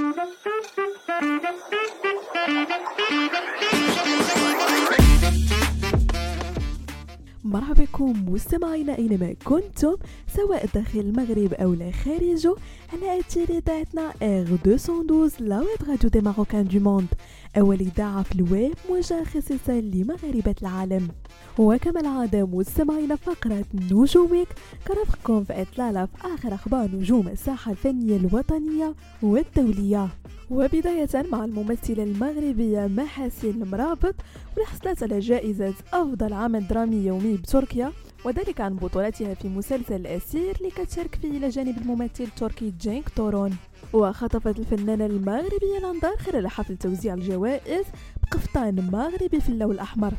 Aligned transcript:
Thank 0.00 0.16
you. 4.52 4.57
مرحبا 7.48 7.84
بكم 7.84 8.32
مستمعينا 8.32 8.98
اينما 8.98 9.34
كنتم 9.44 9.96
سواء 10.36 10.66
داخل 10.74 11.00
المغرب 11.00 11.54
أو 11.54 11.74
لا 11.74 11.90
خارجه 11.90 12.54
على 12.92 13.20
اثير 13.20 13.48
اذاعتنا 13.50 14.12
R 14.22 14.58
212 14.66 15.44
la 15.44 15.58
web 15.58 15.88
radio 15.88 16.10
des 16.10 16.20
Marocains 16.20 16.64
du 16.64 16.80
monde. 16.80 17.06
اول 17.58 17.80
اذاعه 17.80 18.22
في 18.22 18.34
الويب 18.34 18.74
موجهه 18.90 19.24
خصيصا 19.24 19.80
لمغاربة 19.80 20.54
العالم. 20.62 21.08
وكما 21.58 22.00
العادة 22.00 22.46
مستمعينا 22.46 23.16
فقرة 23.16 23.64
نجومك. 23.74 24.48
كرفقكم 24.88 25.44
في 25.44 25.62
إطلالة 25.62 26.06
في 26.06 26.34
آخر 26.34 26.54
أخبار 26.54 26.90
نجوم 26.94 27.28
الساحة 27.28 27.70
الفنية 27.70 28.16
الوطنية 28.16 28.94
والدولية. 29.22 30.08
وبداية 30.50 31.08
مع 31.32 31.44
الممثلة 31.44 32.02
المغربية 32.02 32.86
محاسن 32.86 33.50
المرابط 33.50 34.14
واللي 34.56 34.66
حصلت 34.66 35.02
على 35.02 35.18
جائزة 35.18 35.74
أفضل 35.92 36.32
عمل 36.32 36.66
درامي 36.66 36.96
يومي 36.96 37.36
بتركيا 37.36 37.92
وذلك 38.24 38.60
عن 38.60 38.76
بطولتها 38.76 39.34
في 39.34 39.48
مسلسل 39.48 39.94
الأسير 39.94 40.56
اللي 40.56 40.70
كتشارك 40.70 41.14
فيه 41.14 41.30
إلى 41.30 41.48
جانب 41.48 41.78
الممثل 41.78 42.24
التركي 42.24 42.72
جينك 42.80 43.08
تورون. 43.08 43.56
وخطفت 43.92 44.58
الفنانة 44.58 45.06
المغربية 45.06 45.78
الأنظار 45.78 46.16
خلال 46.16 46.48
حفل 46.48 46.76
توزيع 46.76 47.14
الجوائز 47.14 47.84
بقفطان 48.22 48.90
مغربي 48.92 49.40
في 49.40 49.48
اللون 49.48 49.70
الأحمر. 49.70 50.12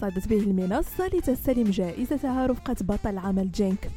صعدت 0.00 0.28
به 0.28 0.38
المنصة 0.38 1.06
لتستلم 1.06 1.70
جائزتها 1.70 2.46
رفقة 2.46 2.76
بطل 2.80 3.18
عمل 3.18 3.52
جينك. 3.52 3.90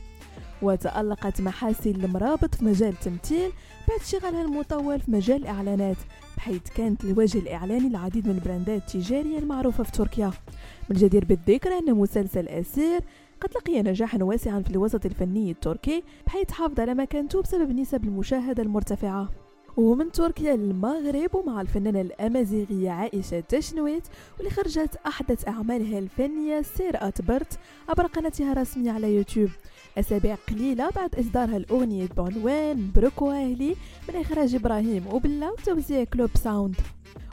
وتألقت 0.61 1.41
محاسن 1.41 1.89
المرابط 1.89 2.55
في 2.55 2.65
مجال 2.65 2.89
التمثيل 2.89 3.51
بعد 3.89 3.99
اشتغالها 3.99 4.41
المطول 4.41 4.99
في 4.99 5.11
مجال 5.11 5.41
الإعلانات 5.41 5.97
بحيث 6.37 6.61
كانت 6.75 7.03
الوجه 7.03 7.37
الإعلاني 7.37 7.89
للعديد 7.89 8.27
من 8.27 8.35
البراندات 8.35 8.95
التجارية 8.95 9.39
المعروفة 9.39 9.83
في 9.83 9.91
تركيا. 9.91 10.31
من 10.89 10.95
الجدير 10.95 11.25
بالذكر 11.25 11.69
أن 11.77 11.93
مسلسل 11.93 12.47
أسير 12.47 13.01
قد 13.41 13.49
لقي 13.55 13.81
نجاحا 13.81 14.23
واسعا 14.23 14.59
في 14.61 14.69
الوسط 14.69 15.05
الفني 15.05 15.51
التركي 15.51 16.03
بحيث 16.25 16.51
حافظ 16.51 16.79
على 16.79 16.93
مكانته 16.93 17.41
بسبب 17.41 17.71
نسب 17.71 18.03
المشاهدة 18.03 18.63
المرتفعة. 18.63 19.29
ومن 19.77 20.11
تركيا 20.11 20.55
للمغرب 20.55 21.35
ومع 21.35 21.61
الفنانة 21.61 22.01
الأمازيغية 22.01 22.89
عائشة 22.89 23.39
تشنويت 23.39 24.03
واللي 24.37 24.51
خرجت 24.51 24.95
أحدث 25.07 25.47
أعمالها 25.47 25.99
الفنية 25.99 26.61
سير 26.61 27.07
أتبرت 27.07 27.59
عبر 27.89 28.05
قناتها 28.05 28.51
الرسمية 28.51 28.91
على 28.91 29.15
يوتيوب. 29.15 29.49
أسابيع 29.97 30.35
قليلة 30.49 30.89
بعد 30.89 31.15
إصدارها 31.15 31.57
الأغنية 31.57 32.07
بعنوان 32.17 32.91
بروكو 32.95 33.31
أهلي 33.31 33.75
من 34.09 34.15
إخراج 34.15 34.55
إبراهيم 34.55 35.07
وبلا 35.07 35.49
وتوزيع 35.51 36.03
كلوب 36.03 36.29
ساوند. 36.43 36.75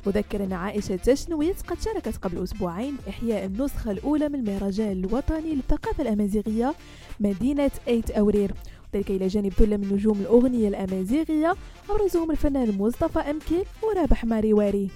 وذكر 0.06 0.44
أن 0.44 0.52
عائشة 0.52 0.96
تشنويت 0.96 1.62
قد 1.62 1.80
شاركت 1.80 2.16
قبل 2.16 2.42
أسبوعين 2.42 2.96
في 2.96 3.10
إحياء 3.10 3.46
النسخة 3.46 3.90
الأولى 3.90 4.28
من 4.28 4.34
المهرجان 4.34 4.92
الوطني 4.92 5.54
للثقافة 5.54 6.02
الأمازيغية 6.02 6.74
مدينة 7.20 7.70
أيت 7.88 8.10
أورير. 8.10 8.52
ذلك 8.94 9.10
إلى 9.10 9.26
جانب 9.26 9.52
ثلة 9.52 9.76
من 9.76 9.92
نجوم 9.92 10.20
الأغنية 10.20 10.68
الأمازيغية 10.68 11.54
أبرزهم 11.90 12.30
الفنان 12.30 12.78
مصطفى 12.78 13.18
أمكي 13.18 13.64
ورابح 13.82 14.24
ماريواري 14.24 14.88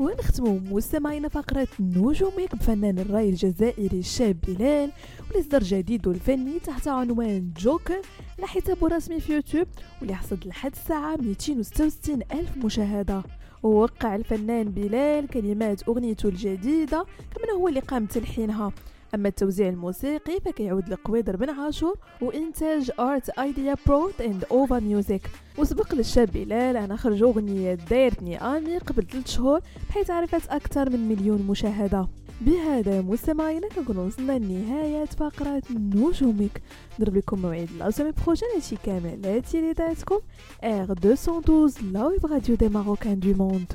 ونختم 0.00 0.60
مستمعين 0.70 1.28
فقرة 1.28 1.68
نجومك 1.80 2.54
بفنان 2.54 2.98
الرأي 2.98 3.28
الجزائري 3.28 3.98
الشاب 3.98 4.36
بلال 4.48 4.92
واللي 5.28 5.42
صدر 5.42 5.62
جديده 5.62 6.10
الفني 6.10 6.58
تحت 6.58 6.88
عنوان 6.88 7.50
جوكر 7.58 8.00
على 8.38 8.46
حسابه 8.46 8.86
الرسمي 8.86 9.20
في 9.20 9.34
يوتيوب 9.34 9.66
واللي 10.00 10.14
حصد 10.14 10.46
لحد 10.46 10.72
الساعة 10.72 11.16
266 11.16 12.20
ألف 12.32 12.56
مشاهدة. 12.64 13.22
ووقع 13.62 14.16
الفنان 14.16 14.68
بلال 14.70 15.28
كلمات 15.28 15.88
أغنيته 15.88 16.28
الجديدة 16.28 17.06
كما 17.34 17.52
هو 17.52 17.68
اللي 17.68 17.80
قام 17.80 18.04
بتلحينها. 18.04 18.72
أما 19.14 19.28
التوزيع 19.28 19.68
الموسيقي 19.68 20.40
فكيعود 20.44 20.88
لقويدر 20.88 21.36
بن 21.36 21.50
عاشور 21.50 21.94
وإنتاج 22.20 22.90
Art 23.00 23.28
Idea 23.28 23.76
Prod 23.86 24.20
and 24.20 24.44
أوفا 24.50 24.78
Music 24.78 25.30
وسبق 25.58 25.94
للشاب 25.94 26.30
بلال 26.32 26.76
أن 26.76 26.92
أخرج 26.92 27.22
أغنية 27.22 27.74
دايرتني 27.74 28.38
آمي 28.38 28.78
قبل 28.78 29.06
ثلاث 29.06 29.26
شهور 29.26 29.60
بحيث 29.88 30.10
عرفت 30.10 30.48
أكثر 30.48 30.90
من 30.90 31.08
مليون 31.08 31.42
مشاهدة. 31.42 32.08
بهذا 32.40 33.00
مستمعينا 33.00 33.68
كنكون 33.68 33.98
وصلنا 33.98 34.38
لنهاية 34.38 35.04
فقرة 35.04 35.62
نجومك. 35.70 36.62
نضرب 37.00 37.16
لكم 37.16 37.42
موعد 37.42 37.68
la 37.78 37.90
semaine 37.90 38.12
prochaine 38.26 38.48
هادشي 38.54 38.76
كامل. 38.84 39.22
على 39.22 39.38
أثير 39.38 39.72
إذاعتكم. 39.72 40.18
R 40.64 40.94
212 41.04 41.82
la 41.92 42.06
web 42.06 42.26
radio 42.26 42.56
des 42.56 42.68
Marocains 42.68 43.20
du 43.20 43.34
monde 43.34 43.72